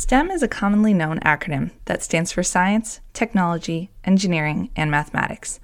[0.00, 5.60] STEM is a commonly known acronym that stands for science, technology, engineering, and mathematics.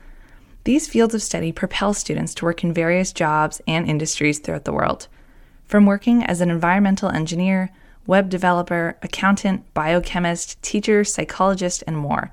[0.65, 4.75] These fields of study propel students to work in various jobs and industries throughout the
[4.75, 5.09] world.
[5.65, 7.71] From working as an environmental engineer,
[8.07, 12.31] web developer, accountant, biochemist, teacher, psychologist, and more.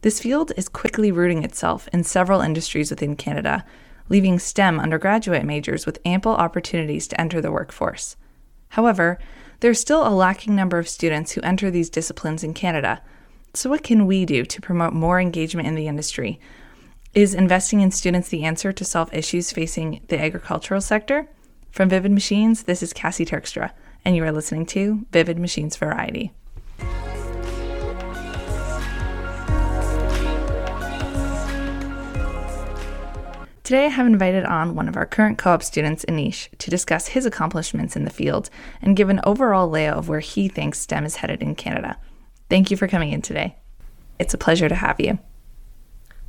[0.00, 3.64] This field is quickly rooting itself in several industries within Canada,
[4.08, 8.16] leaving STEM undergraduate majors with ample opportunities to enter the workforce.
[8.70, 9.20] However,
[9.60, 13.02] there's still a lacking number of students who enter these disciplines in Canada.
[13.54, 16.40] So, what can we do to promote more engagement in the industry?
[17.14, 21.28] Is investing in students the answer to solve issues facing the agricultural sector?
[21.70, 23.72] From Vivid Machines, this is Cassie Terkstra,
[24.04, 26.32] and you are listening to Vivid Machines Variety.
[33.70, 37.06] Today, I have invited on one of our current co op students, Aneesh, to discuss
[37.06, 38.50] his accomplishments in the field
[38.82, 41.96] and give an overall layout of where he thinks STEM is headed in Canada.
[42.48, 43.54] Thank you for coming in today.
[44.18, 45.20] It's a pleasure to have you.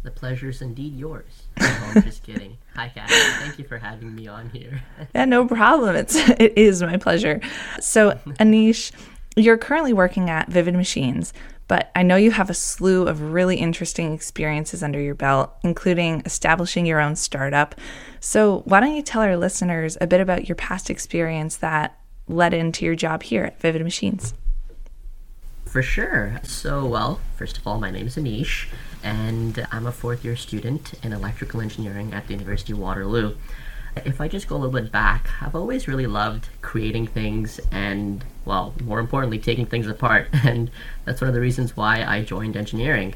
[0.03, 1.47] The pleasure is indeed yours.
[1.59, 2.59] No, I'm just kidding.
[2.75, 3.15] Hi, Kathy.
[3.43, 4.83] Thank you for having me on here.
[5.15, 5.95] yeah, no problem.
[5.95, 7.41] It's it is my pleasure.
[7.79, 8.91] So, Aneesh,
[9.35, 11.33] you're currently working at Vivid Machines,
[11.71, 16.21] but I know you have a slew of really interesting experiences under your belt, including
[16.25, 17.75] establishing your own startup.
[18.19, 22.53] So, why don't you tell our listeners a bit about your past experience that led
[22.53, 24.33] into your job here at Vivid Machines?
[25.63, 26.41] For sure.
[26.43, 28.67] So, well, first of all, my name is Aneesh,
[29.01, 33.37] and I'm a fourth year student in electrical engineering at the University of Waterloo.
[33.95, 38.23] If I just go a little bit back, I've always really loved creating things and,
[38.45, 40.27] well, more importantly, taking things apart.
[40.43, 40.71] And
[41.05, 43.15] that's one of the reasons why I joined engineering.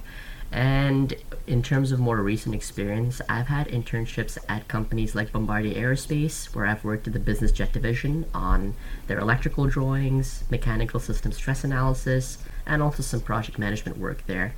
[0.51, 1.13] And
[1.47, 6.65] in terms of more recent experience, I've had internships at companies like Bombardier Aerospace, where
[6.65, 8.73] I've worked in the business jet division on
[9.07, 14.53] their electrical drawings, mechanical system stress analysis, and also some project management work there.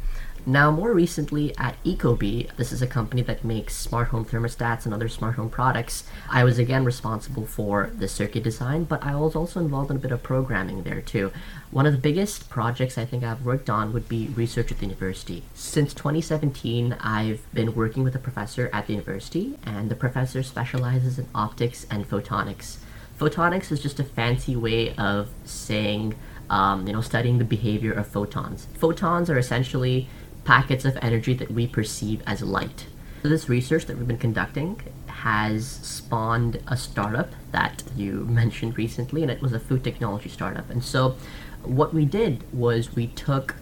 [0.49, 4.93] Now, more recently at Ecobee, this is a company that makes smart home thermostats and
[4.93, 6.05] other smart home products.
[6.29, 9.99] I was again responsible for the circuit design, but I was also involved in a
[9.99, 11.33] bit of programming there too.
[11.69, 14.85] One of the biggest projects I think I've worked on would be research at the
[14.85, 15.43] university.
[15.53, 21.19] Since 2017, I've been working with a professor at the university, and the professor specializes
[21.19, 22.77] in optics and photonics.
[23.19, 26.15] Photonics is just a fancy way of saying,
[26.49, 28.67] um, you know, studying the behavior of photons.
[28.77, 30.07] Photons are essentially
[30.43, 32.85] packets of energy that we perceive as light.
[33.23, 39.21] So this research that we've been conducting has spawned a startup that you mentioned recently,
[39.23, 40.69] and it was a food technology startup.
[40.69, 41.15] And so,
[41.63, 43.55] what we did was we took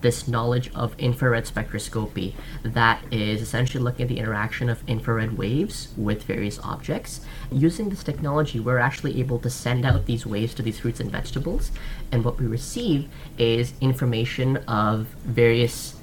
[0.00, 5.88] this knowledge of infrared spectroscopy that is essentially looking at the interaction of infrared waves
[5.96, 7.20] with various objects.
[7.50, 11.10] Using this technology, we're actually able to send out these waves to these fruits and
[11.10, 11.70] vegetables,
[12.12, 13.08] and what we receive
[13.38, 15.96] is information of various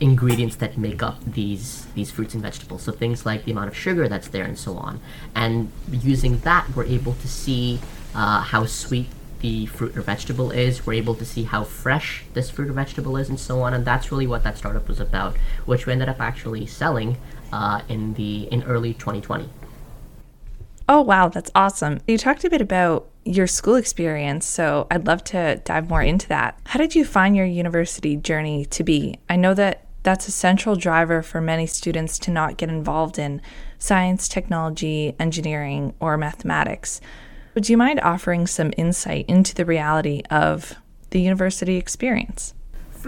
[0.00, 2.82] ingredients that make up these these fruits and vegetables.
[2.82, 5.00] So things like the amount of sugar that's there and so on.
[5.34, 7.80] And using that, we're able to see
[8.14, 9.08] uh, how sweet
[9.40, 10.86] the fruit or vegetable is.
[10.86, 13.74] We're able to see how fresh this fruit or vegetable is, and so on.
[13.74, 17.16] And that's really what that startup was about, which we ended up actually selling
[17.52, 19.48] uh, in the in early 2020.
[20.88, 22.00] Oh wow, that's awesome!
[22.06, 26.26] You talked a bit about your school experience, so I'd love to dive more into
[26.28, 26.58] that.
[26.64, 29.18] How did you find your university journey to be?
[29.28, 33.42] I know that that's a central driver for many students to not get involved in
[33.78, 37.02] science, technology, engineering, or mathematics.
[37.54, 40.74] Would you mind offering some insight into the reality of
[41.10, 42.54] the university experience?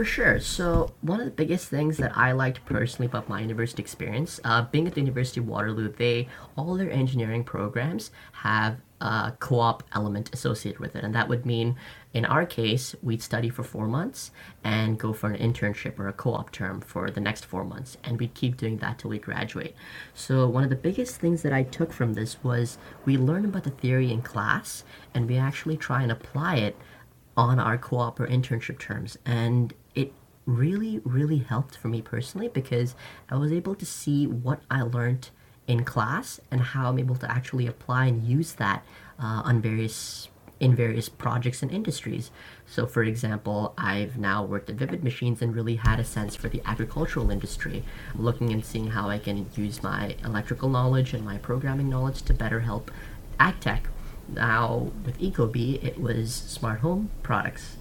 [0.00, 0.40] For sure.
[0.40, 4.62] So, one of the biggest things that I liked personally about my university experience, uh,
[4.62, 10.30] being at the University of Waterloo, they all their engineering programs have a co-op element
[10.32, 11.76] associated with it, and that would mean,
[12.14, 14.30] in our case, we'd study for four months
[14.64, 18.18] and go for an internship or a co-op term for the next four months, and
[18.18, 19.74] we'd keep doing that till we graduate.
[20.14, 23.64] So, one of the biggest things that I took from this was we learn about
[23.64, 24.82] the theory in class,
[25.12, 26.76] and we actually try and apply it
[27.36, 29.74] on our co-op or internship terms and
[30.46, 32.94] really really helped for me personally because
[33.28, 35.30] i was able to see what i learned
[35.66, 38.84] in class and how i'm able to actually apply and use that
[39.18, 40.28] uh, on various
[40.58, 42.30] in various projects and industries
[42.66, 46.48] so for example i've now worked at vivid machines and really had a sense for
[46.48, 47.82] the agricultural industry
[48.14, 52.34] looking and seeing how i can use my electrical knowledge and my programming knowledge to
[52.34, 52.90] better help
[53.38, 53.88] ag tech
[54.34, 57.76] now, with Ecobee, it was smart home products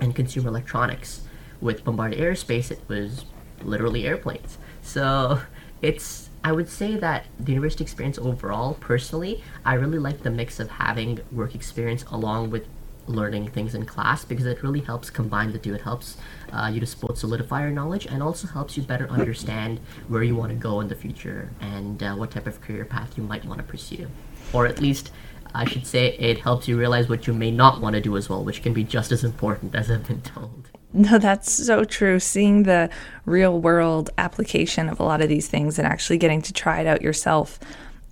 [0.00, 1.22] and consumer electronics.
[1.60, 3.24] With Bombardier Aerospace, it was
[3.62, 4.58] literally airplanes.
[4.82, 5.40] So
[5.82, 10.60] it's, I would say that the university experience overall, personally, I really like the mix
[10.60, 12.66] of having work experience along with
[13.08, 15.74] learning things in class because it really helps combine the two.
[15.74, 16.16] It helps
[16.52, 20.34] uh, you to both solidify your knowledge and also helps you better understand where you
[20.34, 23.44] want to go in the future and uh, what type of career path you might
[23.44, 24.08] want to pursue.
[24.52, 25.12] Or at least,
[25.54, 28.28] I should say, it helps you realize what you may not want to do as
[28.28, 30.70] well, which can be just as important as I've been told.
[30.96, 32.18] No, that's so true.
[32.18, 32.88] Seeing the
[33.26, 36.86] real world application of a lot of these things and actually getting to try it
[36.86, 37.58] out yourself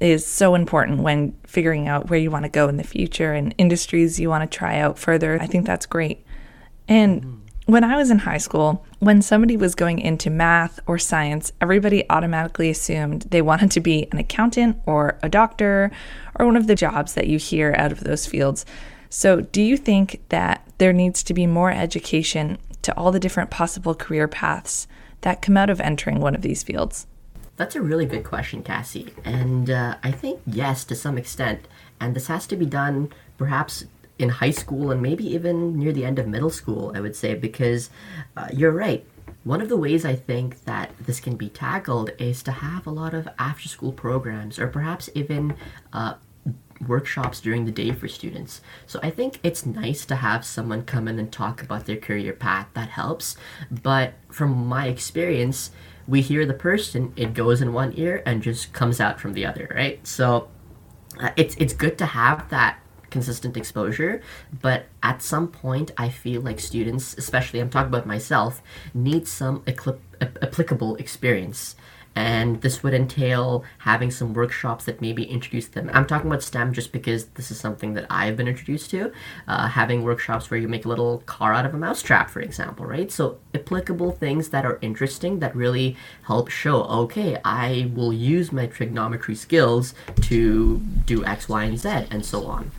[0.00, 3.54] is so important when figuring out where you want to go in the future and
[3.56, 5.40] industries you want to try out further.
[5.40, 6.26] I think that's great.
[6.86, 7.72] And mm-hmm.
[7.72, 12.04] when I was in high school, when somebody was going into math or science, everybody
[12.10, 15.90] automatically assumed they wanted to be an accountant or a doctor
[16.34, 18.66] or one of the jobs that you hear out of those fields.
[19.08, 23.50] So, do you think that there needs to be more education to all the different
[23.50, 24.86] possible career paths
[25.22, 27.06] that come out of entering one of these fields?
[27.56, 29.12] That's a really good question, Cassie.
[29.24, 31.66] And uh, I think yes, to some extent.
[32.00, 33.84] And this has to be done perhaps
[34.18, 37.34] in high school and maybe even near the end of middle school, I would say,
[37.34, 37.90] because
[38.36, 39.04] uh, you're right.
[39.44, 42.90] One of the ways I think that this can be tackled is to have a
[42.90, 45.56] lot of after school programs or perhaps even
[45.92, 46.14] uh,
[46.86, 48.60] workshops during the day for students.
[48.86, 52.32] So I think it's nice to have someone come in and talk about their career
[52.32, 52.68] path.
[52.74, 53.36] That helps.
[53.70, 55.70] But from my experience,
[56.06, 59.46] we hear the person, it goes in one ear and just comes out from the
[59.46, 60.06] other, right?
[60.06, 60.48] So
[61.20, 62.78] uh, it's it's good to have that
[63.10, 64.20] consistent exposure,
[64.60, 68.60] but at some point, I feel like students, especially I'm talking about myself,
[68.92, 69.62] need some
[70.20, 71.76] applicable experience
[72.16, 75.90] and this would entail having some workshops that maybe introduce them.
[75.92, 79.12] I'm talking about STEM just because this is something that I've been introduced to.
[79.48, 82.86] Uh, having workshops where you make a little car out of a mousetrap, for example,
[82.86, 83.10] right?
[83.10, 88.66] So applicable things that are interesting that really help show, okay, I will use my
[88.66, 92.70] trigonometry skills to do X, Y, and Z, and so on.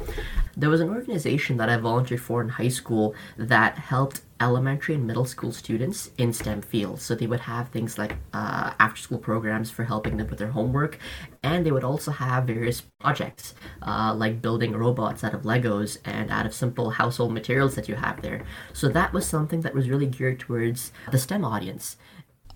[0.58, 5.08] There was an organization that I volunteered for in high school that helped elementary and
[5.08, 7.04] middle school students in STEM fields.
[7.04, 10.50] So they would have things like uh, after school programs for helping them with their
[10.50, 11.00] homework,
[11.44, 16.30] and they would also have various projects uh, like building robots out of Legos and
[16.32, 18.44] out of simple household materials that you have there.
[18.74, 21.98] So that was something that was really geared towards the STEM audience.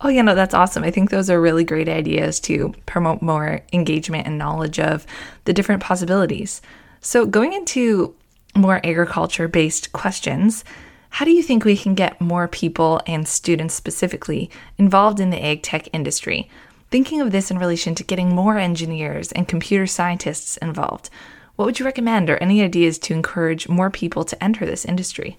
[0.02, 0.84] Oh, yeah, no, that's awesome.
[0.84, 5.06] I think those are really great ideas to promote more engagement and knowledge of
[5.44, 6.62] the different possibilities.
[7.02, 8.16] So, going into
[8.56, 10.64] more agriculture based questions,
[11.10, 15.44] how do you think we can get more people and students specifically involved in the
[15.44, 16.50] ag tech industry?
[16.92, 21.10] Thinking of this in relation to getting more engineers and computer scientists involved,
[21.56, 25.38] what would you recommend or any ideas to encourage more people to enter this industry?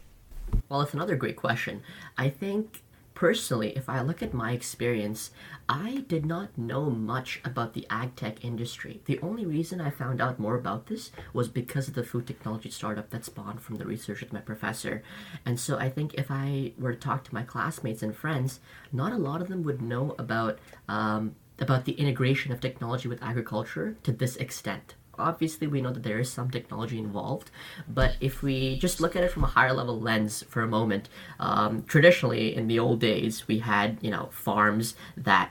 [0.69, 1.83] Well, it's another great question.
[2.19, 2.83] I think
[3.21, 5.31] personally, if I look at my experience,
[5.69, 9.03] I did not know much about the ag tech industry.
[9.05, 12.71] The only reason I found out more about this was because of the food technology
[12.71, 15.03] startup that spawned from the research with my professor.
[15.45, 18.59] And so I think if I were to talk to my classmates and friends,
[18.91, 20.59] not a lot of them would know about
[20.89, 26.03] um, about the integration of technology with agriculture to this extent obviously we know that
[26.03, 27.51] there is some technology involved
[27.89, 31.09] but if we just look at it from a higher level lens for a moment
[31.39, 35.51] um, traditionally in the old days we had you know farms that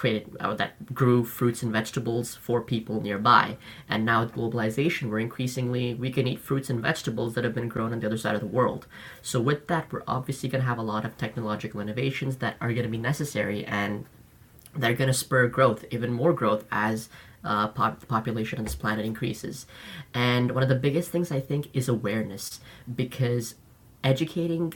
[0.00, 3.58] created uh, that grew fruits and vegetables for people nearby.
[3.86, 7.68] And now with globalization we're increasingly we can eat fruits and vegetables that have been
[7.68, 8.86] grown on the other side of the world.
[9.20, 12.72] So with that we're obviously going to have a lot of technological innovations that are
[12.72, 14.06] going to be necessary and
[14.74, 17.10] they're going to spur growth even more growth as
[17.44, 19.66] uh, pop- population on this planet increases.
[20.14, 22.60] And one of the biggest things I think is awareness,
[22.94, 23.54] because
[24.04, 24.74] educating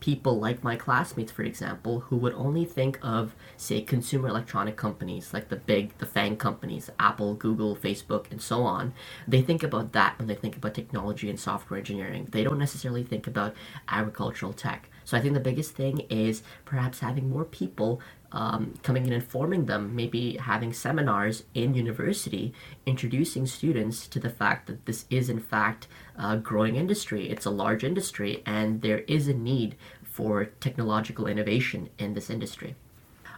[0.00, 5.32] people like my classmates, for example, who would only think of, say, consumer electronic companies
[5.32, 8.92] like the big, the FANG companies, Apple, Google, Facebook, and so on,
[9.28, 12.26] they think about that when they think about technology and software engineering.
[12.32, 13.54] They don't necessarily think about
[13.88, 14.88] agricultural tech.
[15.04, 18.00] So I think the biggest thing is perhaps having more people
[18.32, 22.52] um, coming in and forming them, maybe having seminars in university,
[22.86, 27.30] introducing students to the fact that this is in fact a growing industry.
[27.30, 32.74] It's a large industry, and there is a need for technological innovation in this industry.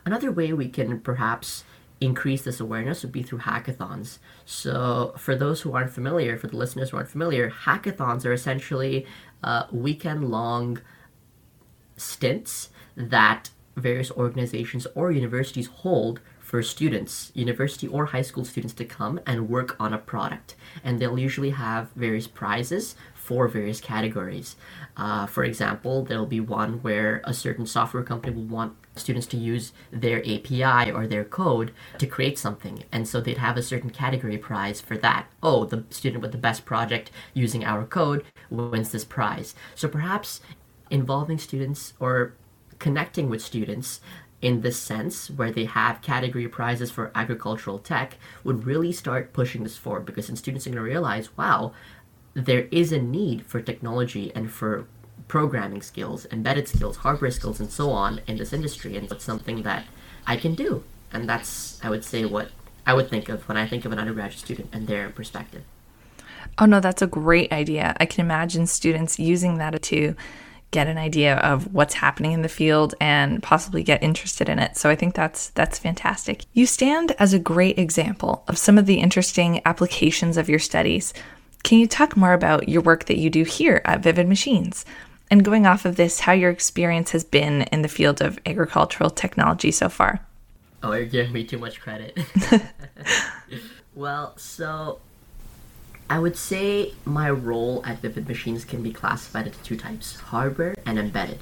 [0.06, 1.64] Another way we can perhaps
[2.00, 4.18] increase this awareness would be through hackathons.
[4.44, 9.06] So, for those who aren't familiar, for the listeners who aren't familiar, hackathons are essentially
[9.42, 10.80] uh, weekend long
[12.04, 18.84] stints that various organizations or universities hold for students, university or high school students, to
[18.84, 20.54] come and work on a product.
[20.84, 24.54] And they'll usually have various prizes for various categories.
[24.96, 29.38] Uh, for example, there'll be one where a certain software company will want students to
[29.38, 32.84] use their API or their code to create something.
[32.92, 35.26] And so they'd have a certain category prize for that.
[35.42, 39.54] Oh, the student with the best project using our code wins this prize.
[39.74, 40.40] So perhaps
[40.90, 42.34] involving students or
[42.78, 44.00] connecting with students
[44.42, 49.62] in this sense, where they have category prizes for agricultural tech, would really start pushing
[49.62, 51.72] this forward because then students are going to realize, wow,
[52.34, 54.86] there is a need for technology and for
[55.28, 59.62] programming skills, embedded skills, hardware skills, and so on in this industry, and it's something
[59.62, 59.86] that
[60.26, 60.84] I can do.
[61.10, 62.50] And that's, I would say, what
[62.86, 65.62] I would think of when I think of an undergraduate student and their perspective.
[66.58, 67.96] Oh, no, that's a great idea.
[67.98, 70.14] I can imagine students using that to
[70.74, 74.76] get an idea of what's happening in the field and possibly get interested in it.
[74.76, 76.44] So I think that's that's fantastic.
[76.52, 81.14] You stand as a great example of some of the interesting applications of your studies.
[81.62, 84.84] Can you talk more about your work that you do here at Vivid Machines?
[85.30, 89.10] And going off of this, how your experience has been in the field of agricultural
[89.10, 90.26] technology so far?
[90.82, 92.18] Oh, you're giving me too much credit.
[93.94, 94.98] well, so
[96.10, 100.74] I would say my role at Vivid Machines can be classified into two types hardware
[100.84, 101.38] and embedded.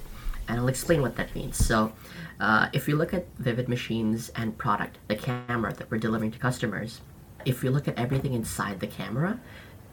[0.49, 1.57] And I'll explain what that means.
[1.57, 1.93] So,
[2.41, 6.39] uh, if you look at Vivid Machines and product, the camera that we're delivering to
[6.39, 7.01] customers,
[7.45, 9.41] if you look at everything inside the camera,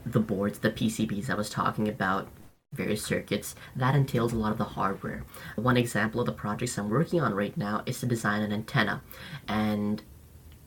[0.05, 2.27] the boards, the PCBs I was talking about,
[2.71, 5.23] various circuits, that entails a lot of the hardware.
[5.55, 9.01] One example of the projects I'm working on right now is to design an antenna.
[9.47, 10.03] And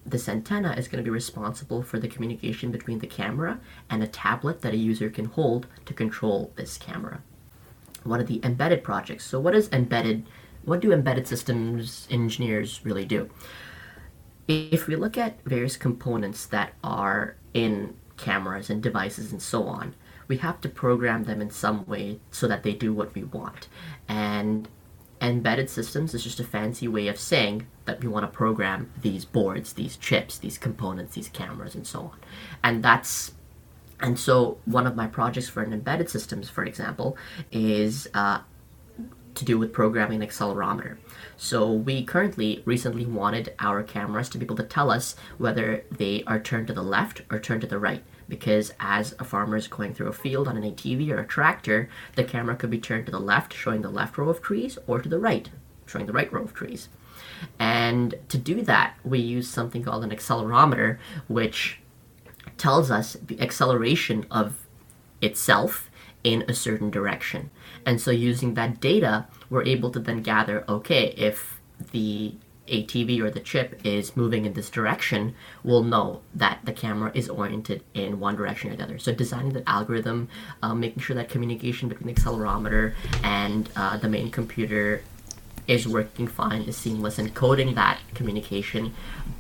[0.04, 4.06] this antenna is going to be responsible for the communication between the camera and a
[4.06, 7.23] tablet that a user can hold to control this camera.
[8.02, 9.25] One of the embedded projects.
[9.25, 10.26] So, what is embedded?
[10.64, 13.30] What do embedded systems engineers really do?
[14.49, 19.94] If we look at various components that are in cameras and devices and so on,
[20.26, 23.68] we have to program them in some way so that they do what we want.
[24.09, 24.68] And
[25.23, 29.25] embedded systems is just a fancy way of saying that we want to program these
[29.25, 32.19] boards, these chips, these components, these cameras, and so on.
[32.62, 33.33] And that's
[34.00, 37.17] and so one of my projects for an embedded systems, for example,
[37.52, 38.41] is uh,
[39.37, 40.97] to do with programming an accelerometer.
[41.37, 46.25] So we currently recently wanted our cameras to be able to tell us whether they
[46.26, 48.02] are turned to the left or turned to the right
[48.33, 51.91] because as a farmer is going through a field on an ATV or a tractor,
[52.17, 55.03] the camera could be turned to the left, showing the left row of trees, or
[55.03, 55.51] to the right,
[55.85, 56.89] showing the right row of trees.
[57.59, 60.97] And to do that, we use something called an accelerometer,
[61.29, 61.81] which
[62.57, 64.67] tells us the acceleration of
[65.21, 65.91] itself
[66.25, 67.51] in a certain direction.
[67.85, 71.61] And so using that data, we're able to then gather okay, if
[71.91, 72.37] the
[72.69, 77.28] ATV or the chip is moving in this direction, we'll know that the camera is
[77.28, 78.99] oriented in one direction or the other.
[78.99, 80.28] So designing the algorithm,
[80.62, 85.02] uh, making sure that communication between the accelerometer and uh, the main computer
[85.69, 88.92] is working fine, is seamless, and coding that communication.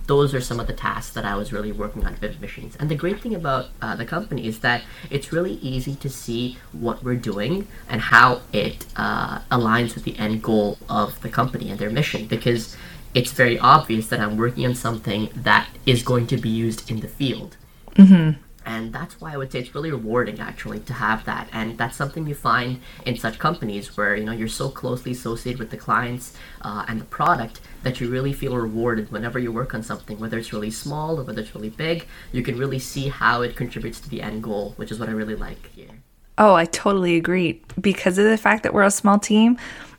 [0.06, 2.76] Those are some of the tasks that I was really working on Vivid Machines.
[2.76, 6.58] And the great thing about uh, the company is that it's really easy to see
[6.72, 11.70] what we're doing and how it uh, aligns with the end goal of the company
[11.70, 12.26] and their mission.
[12.26, 12.76] Because
[13.14, 17.00] it's very obvious that I'm working on something that is going to be used in
[17.00, 17.56] the field.
[17.94, 18.40] Mm-hmm.
[18.64, 21.48] And that's why I would say it's really rewarding actually to have that.
[21.52, 25.58] And that's something you find in such companies where you know you're so closely associated
[25.58, 29.74] with the clients uh, and the product that you really feel rewarded whenever you work
[29.74, 32.06] on something, whether it's really small or whether it's really big.
[32.30, 35.12] You can really see how it contributes to the end goal, which is what I
[35.12, 35.90] really like here.
[36.38, 37.60] Oh, I totally agree.
[37.80, 39.58] Because of the fact that we're a small team,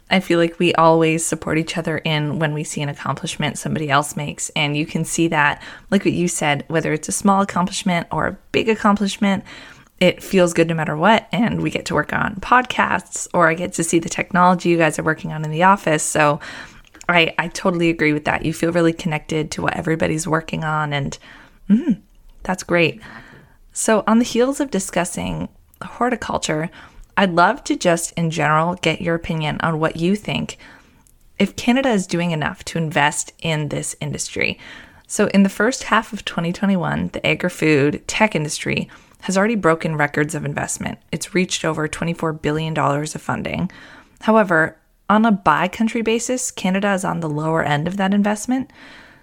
[0.10, 3.90] I feel like we always support each other in when we see an accomplishment somebody
[3.90, 4.50] else makes.
[4.50, 8.28] And you can see that, like what you said, whether it's a small accomplishment or
[8.28, 9.44] a big accomplishment,
[10.00, 11.28] it feels good no matter what.
[11.32, 14.78] And we get to work on podcasts or I get to see the technology you
[14.78, 16.04] guys are working on in the office.
[16.04, 16.40] So
[17.10, 18.46] I, I totally agree with that.
[18.46, 20.94] You feel really connected to what everybody's working on.
[20.94, 21.18] And
[21.70, 22.02] mm,
[22.44, 23.02] that's great.
[23.72, 25.50] So, on the heels of discussing
[25.82, 26.70] horticulture,
[27.16, 30.58] I'd love to just in general get your opinion on what you think
[31.40, 34.60] if Canada is doing enough to invest in this industry.
[35.08, 38.90] So, in the first half of 2021, the agri food tech industry
[39.22, 41.00] has already broken records of investment.
[41.12, 43.72] It's reached over $24 billion of funding.
[44.22, 44.78] However,
[45.10, 48.72] on a by country basis, Canada is on the lower end of that investment.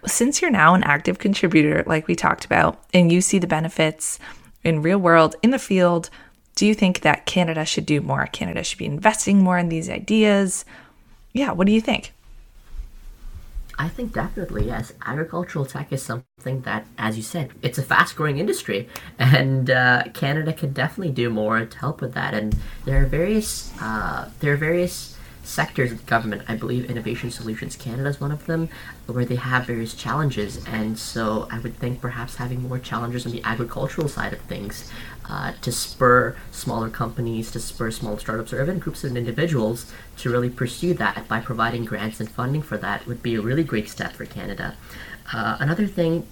[0.07, 4.19] Since you're now an active contributor, like we talked about, and you see the benefits
[4.63, 6.09] in real world, in the field,
[6.55, 8.27] do you think that Canada should do more?
[8.27, 10.65] Canada should be investing more in these ideas?
[11.33, 12.13] Yeah, what do you think?
[13.79, 14.93] I think definitely, yes.
[15.07, 20.05] Agricultural tech is something that, as you said, it's a fast growing industry, and uh,
[20.13, 22.35] Canada can definitely do more to help with that.
[22.35, 22.55] And
[22.85, 26.43] there are various, uh, there are various sectors of government.
[26.47, 28.69] I believe Innovation Solutions Canada is one of them,
[29.07, 30.63] where they have various challenges.
[30.67, 34.91] And so I would think perhaps having more challenges on the agricultural side of things
[35.31, 40.29] uh, to spur smaller companies, to spur small startups, or even groups of individuals to
[40.29, 43.89] really pursue that by providing grants and funding for that would be a really great
[43.89, 44.75] step for Canada.
[45.33, 46.27] Uh, another thing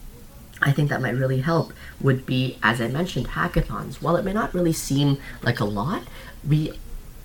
[0.61, 4.03] I think that might really help would be, as I mentioned, hackathons.
[4.03, 6.03] While it may not really seem like a lot,
[6.47, 6.73] we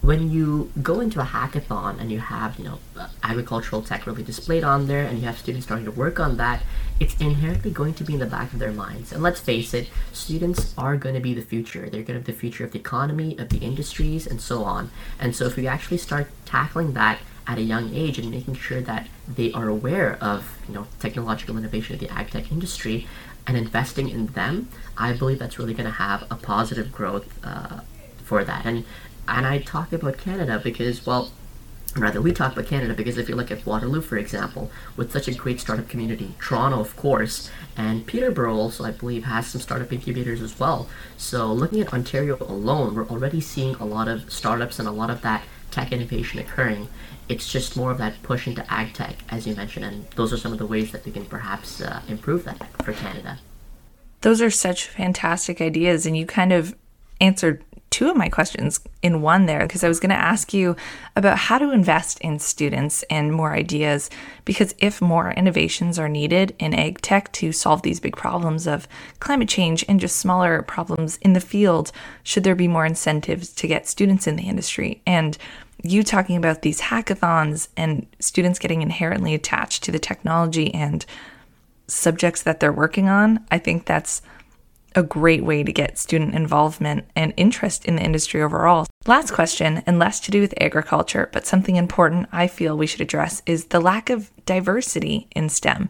[0.04, 2.78] when you go into a hackathon and you have you know
[3.24, 6.62] agricultural tech really displayed on there and you have students starting to work on that
[7.00, 9.12] it's inherently going to be in the back of their minds.
[9.14, 11.90] And let's face it students are going to be the future.
[11.90, 14.92] They're going to be the future of the economy of the industries and so on.
[15.20, 18.82] And so if we actually start tackling that at a young age and making sure
[18.82, 23.06] that they are aware of you know technological innovation of the ag tech industry
[23.46, 27.82] and investing in them i believe that's really going to have a positive growth uh,
[28.24, 28.66] for that.
[28.66, 28.86] And
[29.28, 31.32] and I talk about Canada because, well,
[31.96, 35.28] rather we talk about Canada because if you look at Waterloo, for example, with such
[35.28, 39.92] a great startup community, Toronto, of course, and Peterborough also, I believe, has some startup
[39.92, 40.88] incubators as well.
[41.18, 45.10] So looking at Ontario alone, we're already seeing a lot of startups and a lot
[45.10, 46.88] of that tech innovation occurring.
[47.30, 50.38] It's just more of that push into ag tech, as you mentioned, and those are
[50.38, 53.40] some of the ways that we can perhaps uh, improve that for Canada.
[54.22, 56.76] Those are such fantastic ideas, and you kind of
[57.20, 57.64] answered
[57.94, 60.76] two of my questions in one there because I was going to ask you
[61.16, 64.10] about how to invest in students and more ideas.
[64.46, 68.88] Because if more innovations are needed in ag tech to solve these big problems of
[69.20, 71.92] climate change and just smaller problems in the field,
[72.24, 75.00] should there be more incentives to get students in the industry?
[75.06, 75.38] And
[75.84, 81.06] you talking about these hackathons and students getting inherently attached to the technology and
[81.86, 84.24] subjects that they're working on, I think that's
[84.96, 88.86] a great way to get student involvement and interest in the industry overall.
[89.06, 93.02] Last question, and less to do with agriculture, but something important I feel we should
[93.02, 95.90] address is the lack of diversity in STEM.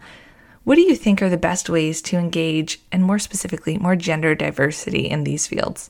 [0.63, 4.33] What do you think are the best ways to engage, and more specifically, more gender
[4.33, 5.89] diversity in these fields?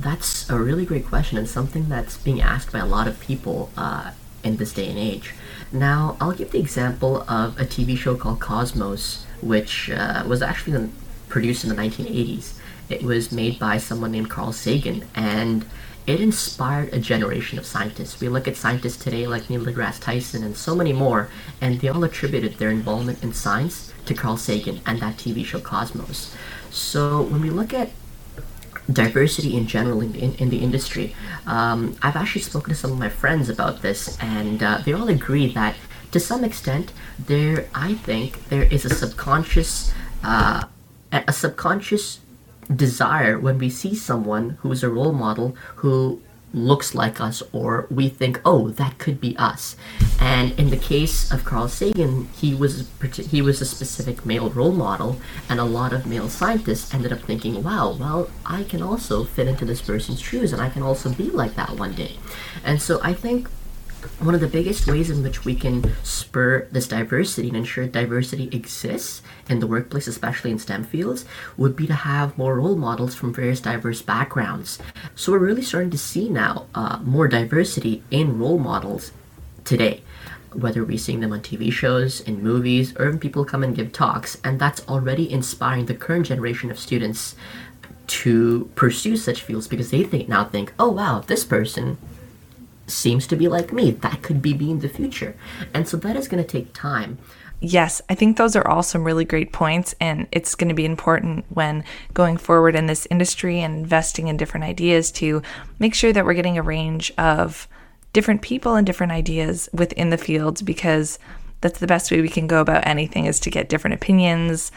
[0.00, 3.70] That's a really great question, and something that's being asked by a lot of people
[3.76, 4.10] uh,
[4.42, 5.32] in this day and age.
[5.72, 10.90] Now, I'll give the example of a TV show called Cosmos which uh, was actually
[11.28, 12.58] produced in the 1980s.
[12.88, 15.64] It was made by someone named Carl Sagan, and
[16.06, 18.20] it inspired a generation of scientists.
[18.20, 21.28] We look at scientists today like Neil deGrasse Tyson and so many more,
[21.60, 25.60] and they all attributed their involvement in science to Carl Sagan and that TV show
[25.60, 26.34] Cosmos.
[26.70, 27.90] So when we look at
[28.92, 32.92] diversity in general in the, in, in the industry, um, I've actually spoken to some
[32.92, 35.74] of my friends about this, and uh, they all agree that
[36.14, 40.62] to some extent, there I think there is a subconscious uh,
[41.10, 42.20] a subconscious
[42.74, 46.22] desire when we see someone who is a role model who
[46.52, 49.74] looks like us or we think oh that could be us.
[50.20, 52.88] And in the case of carl sagan he was
[53.32, 57.22] he was a specific male role model and a lot of male scientists ended up
[57.22, 61.10] thinking wow well i can also fit into this person's shoes and i can also
[61.10, 62.14] be like that one day.
[62.64, 63.48] And so i think
[64.20, 68.48] one of the biggest ways in which we can spur this diversity and ensure diversity
[68.52, 71.24] exists in the workplace, especially in STEM fields,
[71.56, 74.78] would be to have more role models from various diverse backgrounds.
[75.14, 79.12] So we're really starting to see now uh, more diversity in role models
[79.64, 80.02] today.
[80.52, 83.92] Whether we're seeing them on TV shows, in movies, or even people come and give
[83.92, 87.34] talks, and that's already inspiring the current generation of students
[88.06, 91.98] to pursue such fields because they think now think, oh wow, this person
[92.86, 93.90] seems to be like me.
[93.92, 95.36] That could be me in the future.
[95.72, 97.18] And so that is going to take time.
[97.60, 100.84] Yes, I think those are all some really great points, and it's going to be
[100.84, 105.40] important when going forward in this industry and investing in different ideas to
[105.78, 107.66] make sure that we're getting a range of
[108.12, 111.18] different people and different ideas within the field because
[111.62, 114.70] that's the best way we can go about anything is to get different opinions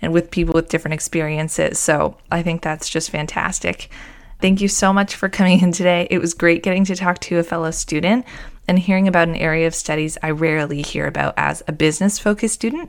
[0.00, 1.78] and with people with different experiences.
[1.78, 3.90] So I think that's just fantastic.
[4.40, 6.06] Thank you so much for coming in today.
[6.10, 8.24] It was great getting to talk to a fellow student
[8.66, 12.54] and hearing about an area of studies I rarely hear about as a business focused
[12.54, 12.88] student.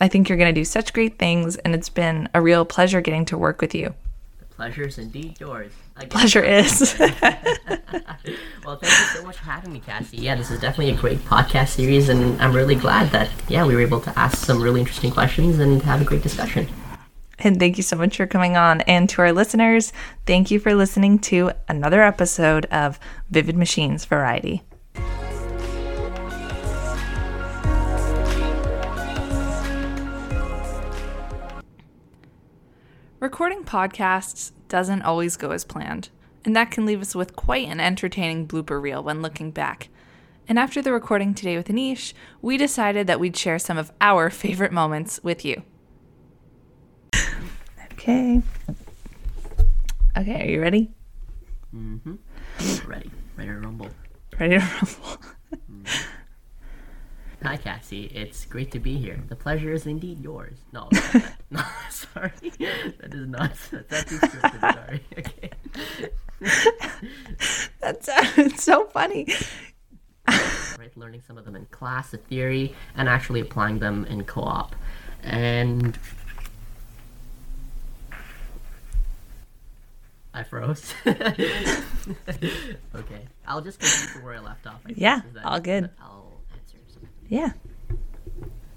[0.00, 3.00] I think you're going to do such great things, and it's been a real pleasure
[3.00, 3.94] getting to work with you.
[4.38, 5.72] The pleasure is indeed yours.
[6.08, 6.96] Pleasure is.
[7.00, 10.18] well, thank you so much for having me, Cassie.
[10.18, 13.74] Yeah, this is definitely a great podcast series, and I'm really glad that, yeah, we
[13.74, 16.68] were able to ask some really interesting questions and have a great discussion.
[17.44, 18.82] And thank you so much for coming on.
[18.82, 19.92] And to our listeners,
[20.26, 23.00] thank you for listening to another episode of
[23.30, 24.62] Vivid Machines Variety.
[33.18, 36.10] Recording podcasts doesn't always go as planned,
[36.44, 39.88] and that can leave us with quite an entertaining blooper reel when looking back.
[40.48, 44.30] And after the recording today with Aneesh, we decided that we'd share some of our
[44.30, 45.62] favorite moments with you
[48.02, 48.42] okay.
[50.16, 50.90] Okay, are you ready?
[51.74, 52.14] Mm-hmm.
[52.90, 53.10] Ready.
[53.36, 53.88] Ready to rumble.
[54.38, 55.22] Ready to rumble.
[57.44, 58.04] Hi, Cassie.
[58.06, 59.20] It's great to be here.
[59.28, 60.58] The pleasure is indeed yours.
[60.72, 60.88] No,
[61.50, 62.32] no, sorry.
[63.00, 63.52] That is not.
[63.88, 64.74] That's too scripted.
[64.74, 65.00] Sorry.
[65.18, 65.50] Okay.
[67.80, 69.26] That sounded so funny.
[70.28, 74.76] right, learning some of them in class, the theory, and actually applying them in co-op.
[75.22, 75.98] And
[80.34, 80.94] I froze.
[81.06, 81.26] okay,
[83.46, 84.80] I'll just continue where I left off.
[84.86, 85.90] I guess, Yeah, all good.
[86.00, 86.78] I'll answer.
[87.28, 87.52] Yeah.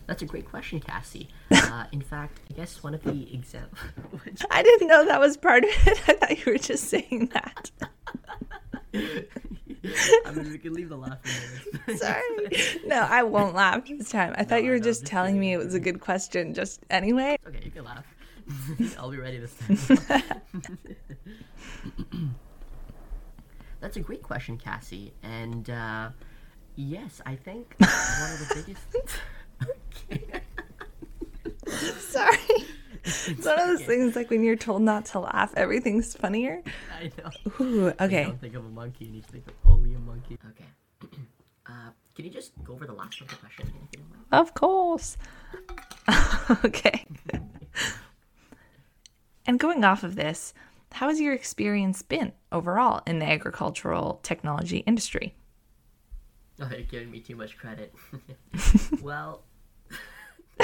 [0.08, 1.30] That's a great question, Cassie.
[1.52, 3.80] Uh, in fact, I guess one of the examples.
[4.52, 6.00] I didn't know that was part of it.
[6.08, 7.72] I thought you were just saying that.
[8.94, 11.98] I mean, we can leave the laughing.
[11.98, 12.22] Sorry.
[12.86, 14.36] No, I won't laugh this time.
[14.38, 16.54] I thought you were know, just just telling me it was a good question.
[16.54, 17.38] Just anyway.
[17.48, 18.06] Okay, you can laugh.
[18.98, 19.56] I'll be ready this
[20.08, 20.26] time.
[23.82, 25.14] That's a great question, Cassie.
[25.24, 26.10] And uh,
[26.76, 27.90] yes, I think one
[28.32, 28.84] of the biggest.
[32.12, 32.38] Sorry.
[33.04, 36.64] It's one of those things like when you're told not to laugh, everything's funnier.
[37.00, 37.30] I know.
[37.60, 38.24] Ooh, okay.
[38.24, 40.38] don't think of a monkey and you think of only a monkey.
[40.52, 40.66] Okay.
[41.68, 44.10] Uh, can you just go over the last of the question again, if you don't
[44.12, 44.26] mind?
[44.32, 45.18] Of course.
[46.64, 47.04] okay.
[49.46, 50.54] And going off of this,
[50.94, 55.36] how has your experience been overall in the agricultural technology industry?
[56.62, 57.94] Oh, you're giving me too much credit.
[59.02, 59.44] well,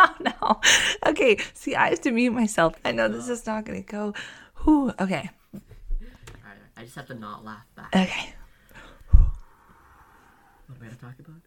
[0.00, 0.60] Oh no.
[1.06, 2.74] Okay, see, I have to mute myself.
[2.84, 4.14] I know this is not gonna go.
[4.62, 4.92] Whew.
[5.00, 5.28] Okay.
[5.54, 7.94] alright, I just have to not laugh back.
[7.94, 8.32] Okay.
[9.10, 11.40] What am I gonna talk about?